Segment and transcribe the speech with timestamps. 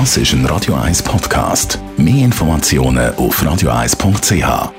[0.00, 1.78] Das ist ein Radio 1 Podcast.
[1.96, 4.72] Mehr Informationen auf radio1.ch.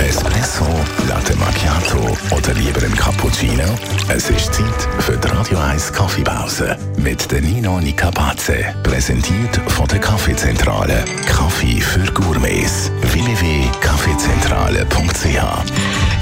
[0.00, 0.66] Espresso,
[1.06, 3.62] Latte Macchiato oder lieber ein Cappuccino?
[4.08, 8.74] Es ist Zeit für die Radio 1 Kaffeepause mit Nino Nicapace.
[8.82, 11.04] Präsentiert von der Kaffeezentrale.
[11.24, 11.43] Kaffee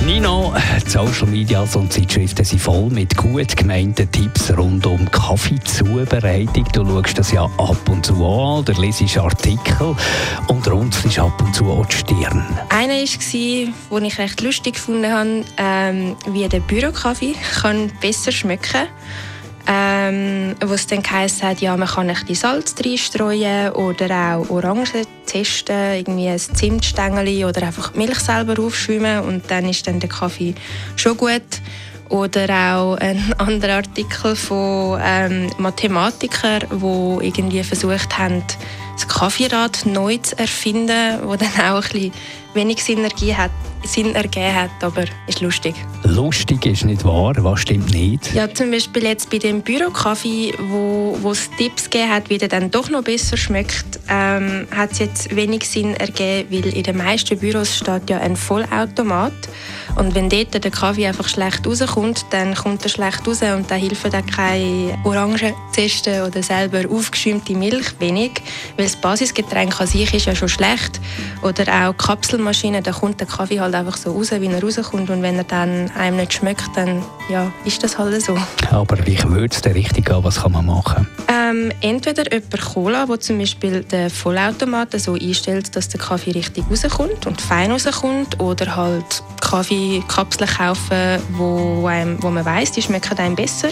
[0.06, 0.52] Nino,
[0.84, 6.64] die Social Media und Zeitschriften sind voll mit gut gemeinten Tipps rund um Kaffeezubereitung.
[6.72, 9.94] Du schaust das ja ab und zu an oder lesest Artikel
[10.48, 12.44] und runzelst ab und zu auch die Stirn.
[12.68, 18.88] Einer war, den ich recht lustig habe, ähm, wie der Bürokaffee kann besser schmecken
[19.66, 24.50] ähm, wo es dann geheißen hat, ja, man kann ein bisschen Salz reinstreuen oder auch
[24.50, 24.86] Orangen
[25.26, 30.08] testen, irgendwie ein Zimtstängel oder einfach die Milch selber aufschäumen und dann ist dann der
[30.08, 30.54] Kaffee
[30.96, 31.42] schon gut.
[32.08, 38.42] Oder auch ein anderer Artikel von ähm, Mathematikern, die irgendwie versucht haben,
[38.94, 42.12] das Kaffeerad neu zu erfinden, wo dann auch ein bisschen
[42.54, 43.50] wenig Synergie hat,
[43.84, 45.74] Sinn ergeben hat, aber ist lustig.
[46.04, 48.32] Lustig ist nicht wahr, was stimmt nicht?
[48.32, 52.48] Ja, zum Beispiel jetzt bei dem Bürokaffee, wo, wo es Tipps gegeben hat, wie der
[52.48, 56.96] dann doch noch besser schmeckt, ähm, hat es jetzt wenig Sinn ergeben, weil in den
[56.96, 59.32] meisten Büros steht ja ein Vollautomat
[59.96, 63.74] und wenn dort der Kaffee einfach schlecht rauskommt, dann kommt er schlecht raus und da
[63.74, 68.42] hilft dann keine Orangen testen oder selber aufgeschäumte Milch wenig,
[68.76, 71.00] weil das Basisgetränk an sich ist ja schon schlecht
[71.42, 71.96] oder auch
[72.42, 75.10] Kapselmaschinen, da kommt der Kaffee halt einfach so raus, wie er rauskommt.
[75.10, 77.02] Und wenn er dann einem nicht schmeckt, dann
[77.32, 78.36] ja, ist das halt so.
[78.70, 81.08] Aber wie würde es denn richtig gehen, was kann man machen?
[81.28, 86.64] Ähm, entweder jemand Cola, wo zum Beispiel den Vollautomaten so einstellt, dass der Kaffee richtig
[86.70, 93.18] rauskommt und fein rauskommt oder halt Kaffeekapseln kaufen, wo, einem, wo man weiß, die schmecken
[93.18, 93.70] einem besser.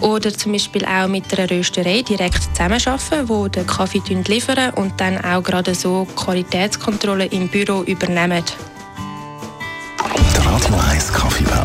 [0.00, 5.18] Oder zum Beispiel auch mit einer Rösterei direkt zusammenarbeiten, wo den Kaffee liefern und dann
[5.24, 8.44] auch gerade so Qualitätskontrolle im Büro übernehmen.
[10.14, 11.11] Die Radio 1